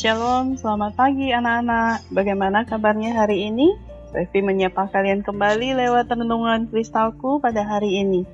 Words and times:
Shalom, 0.00 0.56
selamat 0.56 0.96
pagi 0.96 1.28
anak-anak. 1.28 2.08
Bagaimana 2.08 2.64
kabarnya 2.64 3.20
hari 3.20 3.52
ini? 3.52 3.76
Revi 4.16 4.40
menyapa 4.40 4.88
kalian 4.88 5.20
kembali 5.20 5.76
lewat 5.76 6.08
renungan 6.08 6.72
kristalku 6.72 7.36
pada 7.36 7.60
hari 7.68 8.00
ini. 8.00 8.24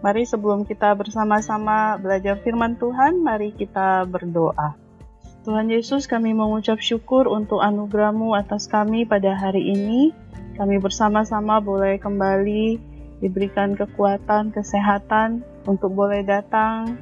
Mari 0.00 0.24
sebelum 0.24 0.64
kita 0.64 0.96
bersama-sama 0.96 2.00
belajar 2.00 2.40
firman 2.40 2.80
Tuhan, 2.80 3.20
mari 3.20 3.52
kita 3.52 4.08
berdoa. 4.08 4.72
Tuhan 5.44 5.68
Yesus, 5.68 6.08
kami 6.08 6.32
mengucap 6.32 6.80
syukur 6.80 7.28
untuk 7.28 7.60
anugerahmu 7.60 8.32
atas 8.32 8.64
kami 8.64 9.04
pada 9.04 9.36
hari 9.36 9.76
ini. 9.76 10.16
Kami 10.56 10.80
bersama-sama 10.80 11.60
boleh 11.60 12.00
kembali 12.00 12.80
diberikan 13.20 13.76
kekuatan, 13.76 14.56
kesehatan 14.56 15.44
untuk 15.68 15.92
boleh 15.92 16.24
datang 16.24 16.96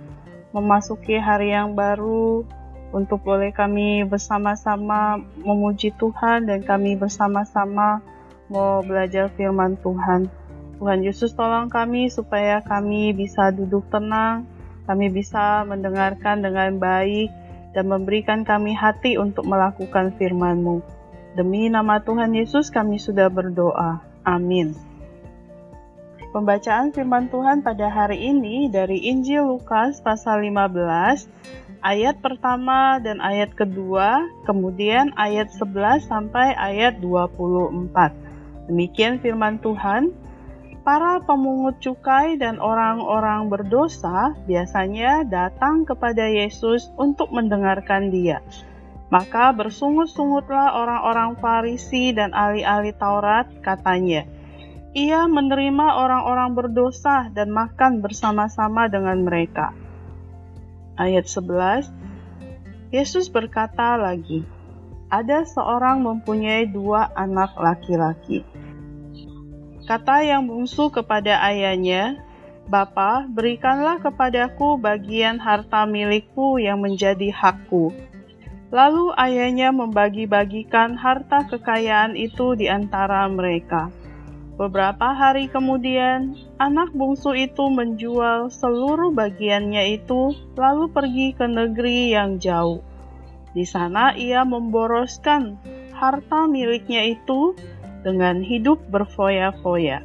memasuki 0.51 1.23
hari 1.23 1.55
yang 1.55 1.79
baru, 1.79 2.43
untuk 2.89 3.21
boleh 3.21 3.53
kami 3.53 4.05
bersama-sama 4.09 5.21
memuji 5.45 5.93
Tuhan 5.97 6.49
dan 6.49 6.65
kami 6.65 6.97
bersama-sama 6.97 8.01
mau 8.49 8.81
belajar 8.81 9.29
firman 9.37 9.77
Tuhan. 9.85 10.29
Tuhan 10.79 11.01
Yesus 11.05 11.35
tolong 11.35 11.69
kami 11.69 12.09
supaya 12.09 12.63
kami 12.65 13.13
bisa 13.13 13.51
duduk 13.51 13.85
tenang, 13.93 14.47
kami 14.89 15.13
bisa 15.13 15.67
mendengarkan 15.69 16.41
dengan 16.41 16.81
baik 16.81 17.29
dan 17.77 17.85
memberikan 17.91 18.47
kami 18.47 18.73
hati 18.73 19.21
untuk 19.21 19.45
melakukan 19.45 20.15
firman-Mu. 20.17 20.81
Demi 21.37 21.69
nama 21.69 22.01
Tuhan 22.01 22.33
Yesus 22.33 22.73
kami 22.73 22.97
sudah 22.97 23.29
berdoa. 23.29 24.01
Amin. 24.25 24.73
Pembacaan 26.29 26.93
firman 26.93 27.33
Tuhan 27.33 27.65
pada 27.65 27.89
hari 27.89 28.21
ini 28.21 28.69
dari 28.69 29.01
Injil 29.09 29.49
Lukas 29.49 30.05
pasal 30.05 30.45
15 30.45 31.68
ayat 31.83 32.21
pertama 32.23 32.99
dan 33.03 33.19
ayat 33.19 33.55
kedua, 33.55 34.23
kemudian 34.45 35.15
ayat 35.15 35.51
11 35.55 36.07
sampai 36.07 36.55
ayat 36.55 37.01
24. 37.03 38.71
Demikian 38.71 39.19
firman 39.19 39.59
Tuhan. 39.59 40.13
Para 40.87 41.21
pemungut 41.21 41.85
cukai 41.85 42.41
dan 42.41 42.57
orang-orang 42.65 43.53
berdosa 43.53 44.33
biasanya 44.49 45.21
datang 45.29 45.85
kepada 45.85 46.25
Yesus 46.25 46.89
untuk 46.97 47.29
mendengarkan 47.29 48.09
Dia. 48.09 48.41
Maka 49.13 49.53
bersungut-sungutlah 49.53 50.73
orang-orang 50.73 51.37
Farisi 51.41 52.17
dan 52.17 52.33
ahli-ahli 52.33 52.97
Taurat, 52.97 53.53
katanya, 53.61 54.25
ia 54.97 55.29
menerima 55.29 55.87
orang-orang 56.01 56.57
berdosa 56.57 57.29
dan 57.37 57.53
makan 57.53 58.01
bersama-sama 58.01 58.89
dengan 58.89 59.29
mereka. 59.29 59.88
Ayat 60.99 61.31
11 61.31 61.95
Yesus 62.91 63.31
berkata 63.31 63.95
lagi, 63.95 64.43
ada 65.07 65.47
seorang 65.47 66.03
mempunyai 66.03 66.67
dua 66.67 67.15
anak 67.15 67.55
laki-laki. 67.55 68.43
Kata 69.87 70.27
yang 70.27 70.51
bungsu 70.51 70.91
kepada 70.91 71.39
ayahnya, 71.47 72.19
Bapa, 72.67 73.31
berikanlah 73.31 74.03
kepadaku 74.03 74.75
bagian 74.83 75.39
harta 75.39 75.87
milikku 75.87 76.59
yang 76.59 76.83
menjadi 76.83 77.31
hakku. 77.31 77.95
Lalu 78.75 79.15
ayahnya 79.23 79.71
membagi-bagikan 79.71 80.99
harta 80.99 81.47
kekayaan 81.47 82.19
itu 82.19 82.59
di 82.59 82.67
antara 82.67 83.23
mereka. 83.31 83.95
Beberapa 84.59 85.15
hari 85.15 85.47
kemudian, 85.47 86.35
anak 86.59 86.91
bungsu 86.91 87.31
itu 87.31 87.71
menjual 87.71 88.51
seluruh 88.51 89.15
bagiannya 89.15 90.03
itu, 90.03 90.35
lalu 90.59 90.91
pergi 90.91 91.31
ke 91.31 91.47
negeri 91.47 92.11
yang 92.11 92.43
jauh. 92.43 92.83
Di 93.55 93.63
sana 93.63 94.19
ia 94.19 94.43
memboroskan 94.43 95.63
harta 95.95 96.51
miliknya 96.51 97.07
itu 97.07 97.55
dengan 98.03 98.43
hidup 98.43 98.83
berfoya-foya. 98.91 100.03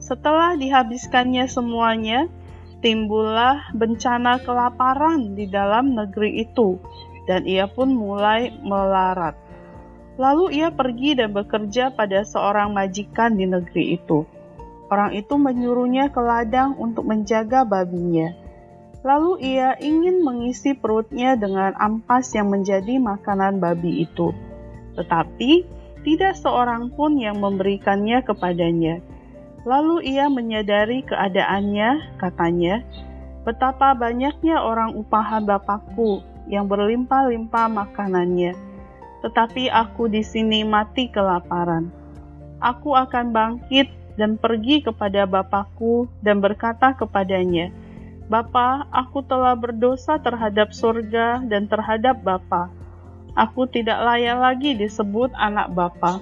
Setelah 0.00 0.56
dihabiskannya 0.56 1.44
semuanya, 1.44 2.32
timbullah 2.80 3.76
bencana 3.76 4.40
kelaparan 4.40 5.36
di 5.36 5.52
dalam 5.52 5.92
negeri 5.92 6.48
itu, 6.48 6.80
dan 7.28 7.44
ia 7.44 7.68
pun 7.68 7.92
mulai 7.92 8.56
melarat. 8.64 9.36
Lalu 10.20 10.60
ia 10.60 10.68
pergi 10.68 11.16
dan 11.16 11.32
bekerja 11.32 11.96
pada 11.96 12.20
seorang 12.20 12.76
majikan 12.76 13.32
di 13.32 13.48
negeri 13.48 13.96
itu. 13.96 14.28
Orang 14.92 15.16
itu 15.16 15.40
menyuruhnya 15.40 16.12
ke 16.12 16.20
ladang 16.20 16.76
untuk 16.76 17.08
menjaga 17.08 17.64
babinya. 17.64 18.36
Lalu 19.02 19.56
ia 19.56 19.72
ingin 19.80 20.20
mengisi 20.20 20.76
perutnya 20.76 21.32
dengan 21.34 21.72
ampas 21.80 22.28
yang 22.36 22.52
menjadi 22.52 23.00
makanan 23.00 23.56
babi 23.56 24.04
itu. 24.04 24.36
Tetapi 25.00 25.64
tidak 26.04 26.36
seorang 26.36 26.92
pun 26.92 27.16
yang 27.16 27.40
memberikannya 27.40 28.20
kepadanya. 28.20 29.00
Lalu 29.64 30.12
ia 30.12 30.28
menyadari 30.28 31.08
keadaannya, 31.08 32.20
katanya, 32.20 32.84
betapa 33.48 33.96
banyaknya 33.96 34.60
orang 34.60 34.92
upahan 34.92 35.48
bapakku 35.48 36.20
yang 36.50 36.68
berlimpah-limpah 36.68 37.70
makanannya 37.70 38.71
tetapi 39.22 39.70
aku 39.70 40.10
di 40.10 40.20
sini 40.20 40.66
mati 40.66 41.06
kelaparan. 41.08 41.88
Aku 42.58 42.98
akan 42.98 43.30
bangkit 43.30 43.90
dan 44.18 44.36
pergi 44.36 44.82
kepada 44.82 45.24
Bapakku 45.24 46.10
dan 46.20 46.42
berkata 46.42 46.92
kepadanya, 46.92 47.70
Bapa, 48.26 48.86
aku 48.90 49.22
telah 49.26 49.54
berdosa 49.54 50.18
terhadap 50.18 50.74
surga 50.74 51.42
dan 51.46 51.70
terhadap 51.70 52.22
Bapa. 52.22 52.70
Aku 53.38 53.64
tidak 53.70 53.98
layak 54.02 54.38
lagi 54.38 54.70
disebut 54.76 55.32
anak 55.38 55.72
Bapa. 55.72 56.20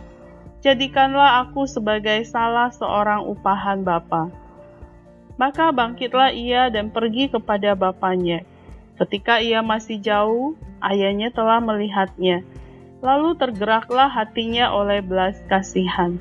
Jadikanlah 0.61 1.49
aku 1.49 1.65
sebagai 1.65 2.21
salah 2.29 2.69
seorang 2.71 3.25
upahan 3.25 3.81
Bapa. 3.81 4.29
Maka 5.41 5.73
bangkitlah 5.73 6.37
ia 6.37 6.69
dan 6.69 6.93
pergi 6.93 7.33
kepada 7.33 7.73
bapaknya. 7.73 8.45
Ketika 9.01 9.41
ia 9.41 9.65
masih 9.65 9.97
jauh, 9.97 10.53
ayahnya 10.85 11.33
telah 11.33 11.65
melihatnya 11.65 12.45
Lalu 13.01 13.33
tergeraklah 13.41 14.13
hatinya 14.13 14.69
oleh 14.77 15.01
belas 15.01 15.41
kasihan. 15.49 16.21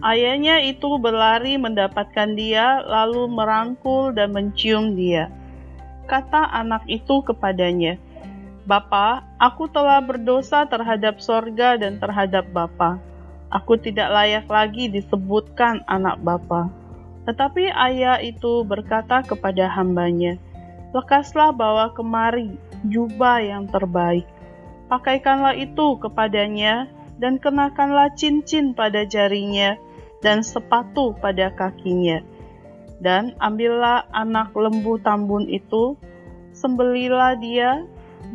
Ayahnya 0.00 0.62
itu 0.64 0.96
berlari 0.96 1.58
mendapatkan 1.58 2.32
dia, 2.38 2.80
lalu 2.86 3.26
merangkul 3.26 4.14
dan 4.14 4.32
mencium 4.32 4.94
dia. 4.94 5.28
Kata 6.06 6.48
anak 6.56 6.86
itu 6.86 7.20
kepadanya, 7.26 8.00
Bapa, 8.64 9.26
aku 9.42 9.66
telah 9.66 9.98
berdosa 9.98 10.62
terhadap 10.70 11.18
sorga 11.18 11.74
dan 11.74 11.98
terhadap 11.98 12.46
Bapa. 12.54 13.02
Aku 13.50 13.74
tidak 13.76 14.14
layak 14.14 14.46
lagi 14.46 14.86
disebutkan 14.86 15.82
anak 15.90 16.22
Bapa. 16.22 16.70
Tetapi 17.26 17.68
ayah 17.74 18.22
itu 18.22 18.62
berkata 18.62 19.26
kepada 19.26 19.66
hambanya, 19.66 20.38
Lekaslah 20.94 21.50
bawa 21.50 21.90
kemari 21.98 22.54
jubah 22.86 23.42
yang 23.42 23.66
terbaik 23.66 24.24
pakaikanlah 24.90 25.54
itu 25.54 25.96
kepadanya, 26.02 26.90
dan 27.22 27.38
kenakanlah 27.38 28.10
cincin 28.18 28.74
pada 28.74 29.06
jarinya, 29.06 29.78
dan 30.18 30.42
sepatu 30.42 31.14
pada 31.22 31.54
kakinya. 31.54 32.20
Dan 33.00 33.32
ambillah 33.40 34.10
anak 34.12 34.52
lembu 34.52 34.98
tambun 35.00 35.46
itu, 35.48 35.96
sembelilah 36.52 37.38
dia, 37.38 37.86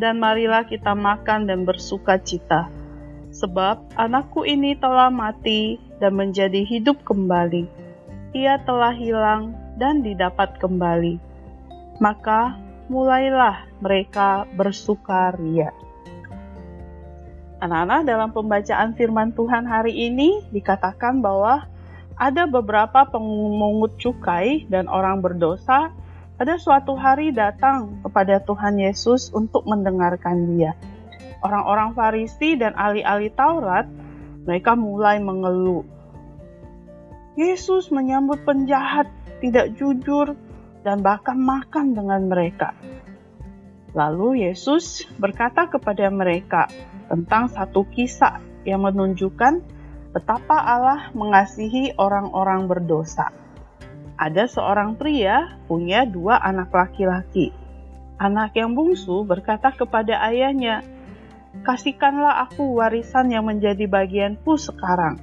dan 0.01 0.17
marilah 0.17 0.65
kita 0.65 0.95
makan 0.97 1.45
dan 1.45 1.67
bersuka 1.67 2.17
cita. 2.17 2.71
Sebab 3.35 3.99
anakku 3.99 4.47
ini 4.47 4.79
telah 4.79 5.11
mati 5.11 5.77
dan 5.99 6.15
menjadi 6.15 6.63
hidup 6.63 7.03
kembali. 7.03 7.67
Ia 8.31 8.63
telah 8.63 8.95
hilang 8.95 9.55
dan 9.75 10.01
didapat 10.01 10.55
kembali. 10.59 11.19
Maka 11.99 12.55
mulailah 12.87 13.67
mereka 13.83 14.47
bersukaria. 14.55 15.71
Anak-anak, 17.55 18.03
dalam 18.03 18.29
pembacaan 18.35 18.99
firman 18.99 19.31
Tuhan 19.31 19.63
hari 19.63 19.95
ini 20.11 20.43
dikatakan 20.51 21.23
bahwa 21.23 21.63
ada 22.19 22.43
beberapa 22.47 23.07
pemungut 23.07 23.95
cukai 23.95 24.67
dan 24.67 24.91
orang 24.91 25.23
berdosa 25.23 25.91
pada 26.35 26.59
suatu 26.59 26.99
hari 26.99 27.31
datang 27.31 28.03
kepada 28.03 28.43
Tuhan 28.43 28.75
Yesus 28.75 29.31
untuk 29.31 29.63
mendengarkan 29.63 30.51
dia. 30.51 30.75
Orang-orang 31.39 31.95
Farisi 31.95 32.59
dan 32.59 32.75
ahli-ahli 32.75 33.31
Taurat, 33.31 33.87
mereka 34.43 34.75
mulai 34.75 35.23
mengeluh. 35.23 35.87
Yesus 37.39 37.87
menyambut 37.87 38.43
penjahat, 38.43 39.07
tidak 39.39 39.75
jujur, 39.79 40.35
dan 40.83 40.99
bahkan 40.99 41.39
makan 41.39 41.95
dengan 41.95 42.27
mereka. 42.27 42.75
Lalu 43.95 44.43
Yesus 44.43 45.07
berkata 45.15 45.71
kepada 45.71 46.11
mereka, 46.11 46.67
tentang 47.07 47.49
satu 47.51 47.85
kisah 47.93 48.41
yang 48.65 48.83
menunjukkan 48.83 49.61
betapa 50.15 50.55
Allah 50.55 51.11
mengasihi 51.11 51.93
orang-orang 51.99 52.71
berdosa. 52.71 53.29
Ada 54.15 54.47
seorang 54.47 54.95
pria 54.95 55.59
punya 55.67 56.07
dua 56.07 56.39
anak 56.39 56.71
laki-laki. 56.71 57.51
Anak 58.15 58.55
yang 58.55 58.71
bungsu 58.71 59.27
berkata 59.27 59.75
kepada 59.75 60.23
ayahnya, 60.31 60.87
"Kasihkanlah 61.67 62.47
aku 62.47 62.79
warisan 62.79 63.27
yang 63.27 63.43
menjadi 63.43 63.83
bagianku 63.91 64.55
sekarang." 64.55 65.19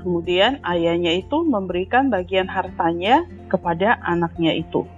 Kemudian 0.00 0.64
ayahnya 0.64 1.20
itu 1.20 1.44
memberikan 1.44 2.08
bagian 2.08 2.48
hartanya 2.48 3.28
kepada 3.52 4.00
anaknya 4.00 4.56
itu. 4.56 4.88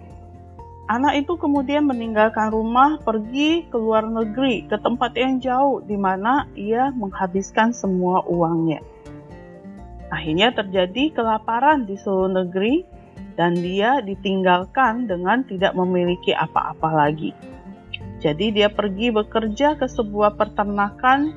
Anak 0.91 1.23
itu 1.23 1.39
kemudian 1.39 1.87
meninggalkan 1.87 2.51
rumah, 2.51 2.99
pergi 3.07 3.63
ke 3.71 3.79
luar 3.79 4.11
negeri, 4.11 4.67
ke 4.67 4.75
tempat 4.75 5.15
yang 5.15 5.39
jauh, 5.39 5.79
di 5.87 5.95
mana 5.95 6.51
ia 6.59 6.91
menghabiskan 6.91 7.71
semua 7.71 8.27
uangnya. 8.27 8.83
Akhirnya 10.11 10.51
terjadi 10.51 11.15
kelaparan 11.15 11.87
di 11.87 11.95
seluruh 11.95 12.43
negeri, 12.43 12.83
dan 13.39 13.55
dia 13.55 14.03
ditinggalkan 14.03 15.07
dengan 15.07 15.47
tidak 15.47 15.79
memiliki 15.79 16.35
apa-apa 16.35 16.91
lagi. 16.91 17.39
Jadi 18.19 18.51
dia 18.51 18.67
pergi 18.67 19.15
bekerja 19.15 19.79
ke 19.79 19.87
sebuah 19.87 20.35
peternakan 20.35 21.31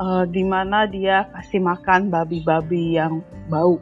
uh, 0.00 0.24
di 0.24 0.40
mana 0.40 0.88
dia 0.88 1.28
kasih 1.36 1.60
makan 1.60 2.08
babi-babi 2.08 2.96
yang 2.96 3.20
bau. 3.52 3.76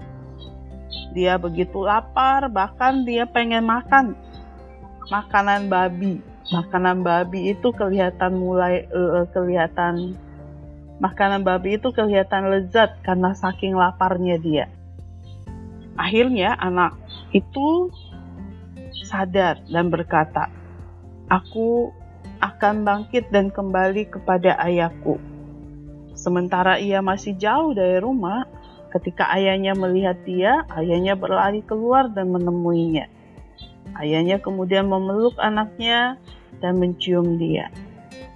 Dia 1.15 1.39
begitu 1.39 1.87
lapar, 1.87 2.51
bahkan 2.51 3.07
dia 3.07 3.31
pengen 3.31 3.63
makan 3.63 4.19
makanan 5.11 5.69
babi. 5.69 6.21
Makanan 6.53 7.01
babi 7.01 7.57
itu 7.57 7.73
kelihatan 7.73 8.37
mulai 8.37 8.85
uh, 8.93 9.25
kelihatan 9.33 10.17
makanan 11.01 11.43
babi 11.43 11.81
itu 11.81 11.91
kelihatan 11.91 12.53
lezat 12.53 13.01
karena 13.03 13.33
saking 13.33 13.75
laparnya 13.75 14.37
dia. 14.37 14.67
Akhirnya 15.97 16.55
anak 16.59 16.99
itu 17.33 17.91
sadar 19.09 19.63
dan 19.71 19.89
berkata, 19.89 20.51
"Aku 21.31 21.95
akan 22.43 22.85
bangkit 22.85 23.31
dan 23.33 23.49
kembali 23.49 24.11
kepada 24.11 24.59
ayahku." 24.65 25.17
Sementara 26.15 26.79
ia 26.79 27.03
masih 27.03 27.35
jauh 27.37 27.75
dari 27.75 27.99
rumah, 27.99 28.47
ketika 28.95 29.27
ayahnya 29.35 29.75
melihat 29.75 30.19
dia, 30.23 30.63
ayahnya 30.79 31.19
berlari 31.19 31.61
keluar 31.67 32.07
dan 32.11 32.31
menemuinya. 32.31 33.11
Ayahnya 33.95 34.43
kemudian 34.43 34.91
memeluk 34.91 35.39
anaknya 35.39 36.19
dan 36.59 36.79
mencium 36.83 37.39
dia. 37.39 37.71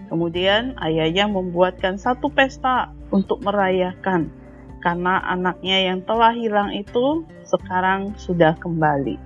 Kemudian 0.09 0.79
ayahnya 0.81 1.29
membuatkan 1.29 2.01
satu 2.01 2.33
pesta 2.33 2.95
untuk 3.13 3.45
merayakan 3.45 4.33
karena 4.79 5.21
anaknya 5.27 5.93
yang 5.93 6.01
telah 6.07 6.33
hilang 6.33 6.71
itu 6.73 7.27
sekarang 7.45 8.15
sudah 8.17 8.55
kembali. 8.57 9.19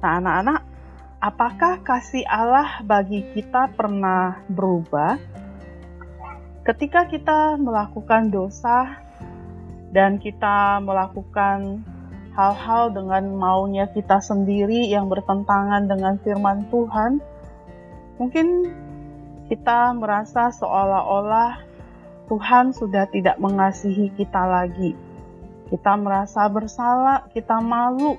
Nah, 0.00 0.16
anak-anak, 0.16 0.60
apakah 1.20 1.82
kasih 1.84 2.24
Allah 2.24 2.80
bagi 2.86 3.26
kita 3.36 3.68
pernah 3.76 4.40
berubah? 4.48 5.20
Ketika 6.64 7.04
kita 7.10 7.58
melakukan 7.60 8.32
dosa 8.32 8.96
dan 9.90 10.16
kita 10.22 10.78
melakukan 10.80 11.82
hal-hal 12.40 12.88
dengan 12.96 13.36
maunya 13.36 13.84
kita 13.92 14.16
sendiri 14.24 14.88
yang 14.88 15.12
bertentangan 15.12 15.84
dengan 15.84 16.16
firman 16.24 16.64
Tuhan, 16.72 17.20
mungkin 18.16 18.72
kita 19.52 19.92
merasa 19.92 20.48
seolah-olah 20.48 21.60
Tuhan 22.32 22.72
sudah 22.72 23.04
tidak 23.12 23.36
mengasihi 23.36 24.08
kita 24.16 24.40
lagi. 24.48 24.96
Kita 25.68 26.00
merasa 26.00 26.48
bersalah, 26.48 27.28
kita 27.36 27.60
malu. 27.60 28.16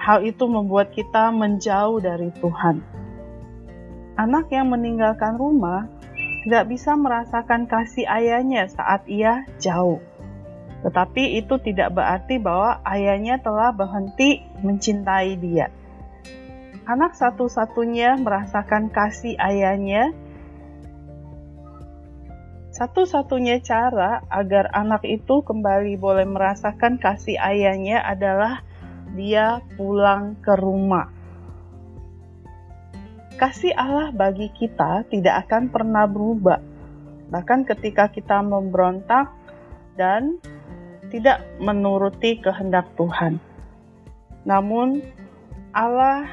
Hal 0.00 0.26
itu 0.26 0.50
membuat 0.50 0.90
kita 0.90 1.30
menjauh 1.30 2.02
dari 2.02 2.34
Tuhan. 2.42 2.82
Anak 4.18 4.50
yang 4.50 4.72
meninggalkan 4.72 5.38
rumah 5.38 5.86
tidak 6.42 6.72
bisa 6.72 6.96
merasakan 6.96 7.70
kasih 7.70 8.08
ayahnya 8.08 8.66
saat 8.66 9.04
ia 9.06 9.46
jauh. 9.62 10.09
Tetapi 10.80 11.36
itu 11.36 11.60
tidak 11.60 11.92
berarti 11.92 12.40
bahwa 12.40 12.80
ayahnya 12.88 13.36
telah 13.40 13.72
berhenti 13.72 14.40
mencintai 14.64 15.36
dia. 15.36 15.68
Anak 16.88 17.14
satu-satunya 17.14 18.16
merasakan 18.16 18.88
kasih 18.88 19.36
ayahnya 19.36 20.10
satu-satunya 22.70 23.60
cara 23.60 24.24
agar 24.32 24.72
anak 24.72 25.04
itu 25.04 25.44
kembali 25.44 26.00
boleh 26.00 26.24
merasakan 26.24 26.96
kasih 26.96 27.36
ayahnya 27.36 28.00
adalah 28.00 28.64
dia 29.12 29.60
pulang 29.74 30.38
ke 30.40 30.56
rumah. 30.56 31.12
Kasih 33.36 33.76
Allah 33.76 34.14
bagi 34.16 34.48
kita 34.54 35.04
tidak 35.12 35.44
akan 35.44 35.68
pernah 35.68 36.08
berubah, 36.08 36.62
bahkan 37.28 37.66
ketika 37.68 38.08
kita 38.08 38.38
memberontak 38.38 39.28
dan 39.98 40.38
tidak 41.10 41.42
menuruti 41.58 42.38
kehendak 42.38 42.86
Tuhan. 42.94 43.42
Namun, 44.46 45.02
Allah 45.76 46.26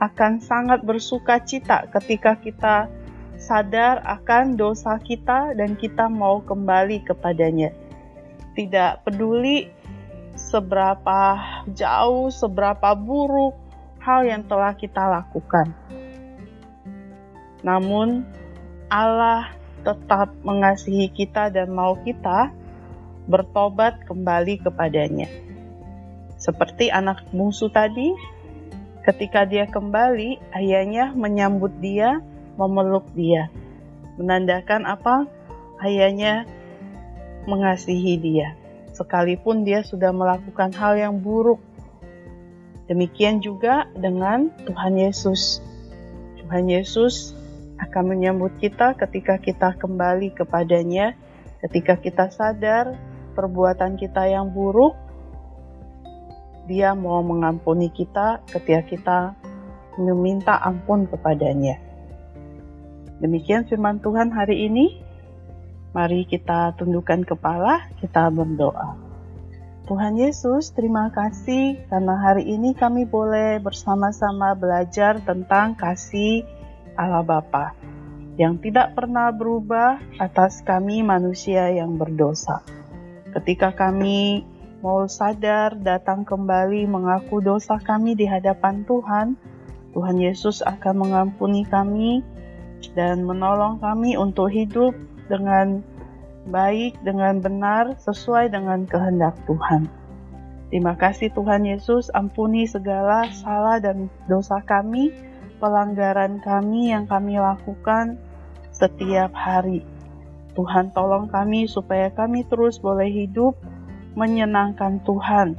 akan 0.00 0.40
sangat 0.40 0.80
bersuka 0.82 1.42
cita 1.44 1.84
ketika 1.92 2.38
kita 2.40 2.88
sadar 3.36 4.00
akan 4.04 4.56
dosa 4.56 4.96
kita 5.00 5.52
dan 5.54 5.76
kita 5.76 6.08
mau 6.08 6.40
kembali 6.40 7.04
kepadanya. 7.04 7.72
Tidak 8.56 9.04
peduli 9.04 9.68
seberapa 10.36 11.36
jauh, 11.76 12.32
seberapa 12.32 12.96
buruk 12.96 13.56
hal 14.00 14.24
yang 14.24 14.42
telah 14.48 14.72
kita 14.72 15.04
lakukan. 15.04 15.72
Namun 17.60 18.24
Allah 18.88 19.52
tetap 19.84 20.32
mengasihi 20.44 21.08
kita 21.12 21.52
dan 21.52 21.72
mau 21.72 21.96
kita 22.00 22.52
bertobat 23.30 24.02
kembali 24.10 24.58
kepadanya. 24.60 25.30
Seperti 26.40 26.90
anak 26.90 27.22
bungsu 27.30 27.70
tadi, 27.70 28.10
ketika 29.06 29.46
dia 29.46 29.70
kembali, 29.70 30.40
ayahnya 30.56 31.14
menyambut 31.14 31.70
dia 31.78 32.18
memeluk 32.58 33.06
dia. 33.16 33.48
Menandakan 34.18 34.84
apa? 34.84 35.24
Ayahnya 35.80 36.44
mengasihi 37.48 38.20
dia. 38.20 38.52
Sekalipun 38.92 39.64
dia 39.64 39.80
sudah 39.80 40.12
melakukan 40.12 40.74
hal 40.76 40.98
yang 40.98 41.16
buruk. 41.24 41.62
Demikian 42.90 43.40
juga 43.40 43.88
dengan 43.96 44.52
Tuhan 44.66 44.98
Yesus. 44.98 45.62
Tuhan 46.42 46.68
Yesus 46.68 47.32
akan 47.80 48.12
menyambut 48.12 48.52
kita 48.60 48.92
ketika 48.98 49.40
kita 49.40 49.72
kembali 49.78 50.36
kepadanya, 50.36 51.16
ketika 51.64 51.96
kita 51.96 52.28
sadar 52.28 52.92
perbuatan 53.32 53.96
kita 53.96 54.26
yang 54.26 54.50
buruk, 54.50 54.94
dia 56.70 56.94
mau 56.94 57.22
mengampuni 57.24 57.90
kita 57.90 58.42
ketika 58.46 58.82
kita 58.86 59.18
meminta 59.98 60.54
ampun 60.62 61.10
kepadanya. 61.10 61.82
Demikian 63.20 63.68
firman 63.68 64.00
Tuhan 64.00 64.32
hari 64.32 64.70
ini. 64.70 65.02
Mari 65.90 66.22
kita 66.22 66.78
tundukkan 66.78 67.26
kepala, 67.26 67.90
kita 67.98 68.30
berdoa. 68.30 68.94
Tuhan 69.90 70.14
Yesus, 70.14 70.70
terima 70.70 71.10
kasih 71.10 71.82
karena 71.90 72.14
hari 72.14 72.46
ini 72.46 72.78
kami 72.78 73.10
boleh 73.10 73.58
bersama-sama 73.58 74.54
belajar 74.54 75.18
tentang 75.18 75.74
kasih 75.74 76.46
Allah 76.94 77.26
Bapa 77.26 77.74
yang 78.38 78.62
tidak 78.62 78.94
pernah 78.94 79.34
berubah 79.34 79.98
atas 80.22 80.62
kami 80.62 81.02
manusia 81.02 81.74
yang 81.74 81.98
berdosa. 81.98 82.62
Ketika 83.30 83.70
kami 83.70 84.42
mau 84.82 85.06
sadar 85.06 85.78
datang 85.78 86.26
kembali 86.26 86.88
mengaku 86.90 87.38
dosa 87.38 87.78
kami 87.78 88.18
di 88.18 88.26
hadapan 88.26 88.82
Tuhan, 88.88 89.38
Tuhan 89.94 90.18
Yesus 90.18 90.66
akan 90.66 91.06
mengampuni 91.06 91.62
kami 91.62 92.26
dan 92.98 93.22
menolong 93.22 93.78
kami 93.78 94.18
untuk 94.18 94.50
hidup 94.50 94.96
dengan 95.30 95.84
baik, 96.50 96.98
dengan 97.06 97.38
benar, 97.38 97.94
sesuai 98.02 98.50
dengan 98.50 98.82
kehendak 98.88 99.38
Tuhan. 99.46 99.86
Terima 100.70 100.94
kasih 100.98 101.30
Tuhan 101.34 101.66
Yesus, 101.66 102.10
ampuni 102.14 102.66
segala 102.66 103.26
salah 103.30 103.82
dan 103.82 104.10
dosa 104.26 104.62
kami, 104.62 105.14
pelanggaran 105.58 106.42
kami 106.42 106.94
yang 106.94 107.06
kami 107.10 107.38
lakukan 107.38 108.18
setiap 108.74 109.34
hari. 109.34 109.82
Tuhan 110.60 110.92
tolong 110.92 111.32
kami 111.32 111.64
supaya 111.64 112.12
kami 112.12 112.44
terus 112.44 112.76
boleh 112.76 113.08
hidup 113.08 113.56
menyenangkan 114.12 115.00
Tuhan, 115.08 115.56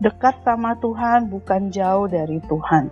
dekat 0.00 0.40
sama 0.40 0.72
Tuhan 0.80 1.28
bukan 1.28 1.68
jauh 1.68 2.08
dari 2.08 2.40
Tuhan. 2.48 2.88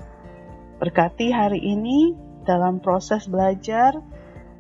Berkati 0.77 1.33
hari 1.33 1.65
ini 1.65 2.13
dalam 2.45 2.85
proses 2.85 3.25
belajar, 3.25 3.97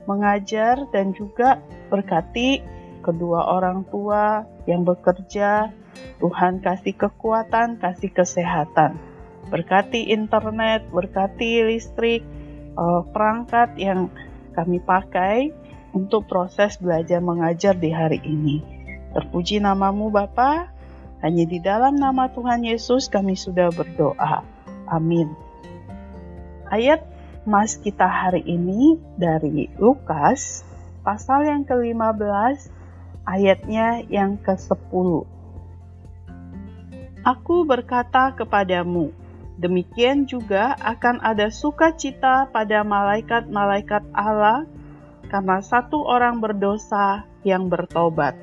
mengajar, 0.08 0.88
dan 0.88 1.12
juga 1.12 1.60
berkati 1.92 2.64
kedua 3.04 3.60
orang 3.60 3.84
tua 3.92 4.48
yang 4.64 4.80
bekerja. 4.80 5.76
Tuhan 6.16 6.64
kasih 6.64 6.96
kekuatan, 6.96 7.76
kasih 7.76 8.08
kesehatan. 8.08 8.96
berkati 9.50 10.14
internet, 10.14 10.86
berkati 10.94 11.66
listrik, 11.66 12.22
uh, 12.78 13.02
perangkat 13.10 13.74
yang 13.76 14.06
kami 14.54 14.78
pakai 14.78 15.50
untuk 15.90 16.26
proses 16.30 16.78
belajar 16.78 17.18
mengajar 17.18 17.74
di 17.74 17.90
hari 17.90 18.22
ini. 18.22 18.62
Terpuji 19.10 19.58
namamu 19.58 20.10
Bapa, 20.10 20.70
hanya 21.20 21.44
di 21.44 21.58
dalam 21.60 21.98
nama 21.98 22.30
Tuhan 22.32 22.64
Yesus 22.64 23.10
kami 23.12 23.36
sudah 23.36 23.68
berdoa. 23.74 24.46
Amin. 24.88 25.30
Ayat 26.70 27.02
mas 27.44 27.76
kita 27.76 28.06
hari 28.06 28.46
ini 28.46 28.96
dari 29.18 29.66
Lukas 29.76 30.62
pasal 31.02 31.48
yang 31.48 31.62
ke-15 31.66 32.70
ayatnya 33.26 34.06
yang 34.06 34.38
ke-10. 34.40 35.26
Aku 37.20 37.68
berkata 37.68 38.32
kepadamu, 38.32 39.12
demikian 39.60 40.24
juga 40.24 40.72
akan 40.80 41.20
ada 41.20 41.52
sukacita 41.52 42.48
pada 42.48 42.80
malaikat-malaikat 42.80 44.08
Allah 44.16 44.64
karena 45.30 45.62
satu 45.62 46.02
orang 46.04 46.42
berdosa 46.42 47.24
yang 47.46 47.70
bertobat. 47.70 48.34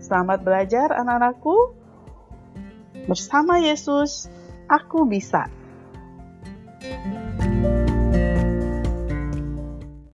Selamat 0.00 0.40
belajar 0.40 0.88
anak-anakku. 0.96 1.76
Bersama 3.04 3.60
Yesus, 3.60 4.32
aku 4.66 5.04
bisa. 5.04 5.46
thank 6.84 7.16
you 7.16 7.23